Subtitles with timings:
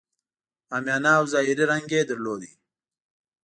[0.73, 2.41] عامیانه او ظاهري رنګ یې درلود.